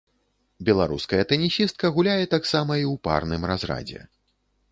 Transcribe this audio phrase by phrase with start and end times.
[0.67, 4.01] Беларуская тэнісістка гуляе таксама і ў парным разрадзе.